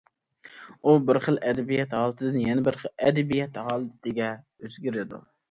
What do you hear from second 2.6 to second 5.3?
بىر خىل ئەدەبىيات ھالىتىگە ئۆزگىرىدۇ.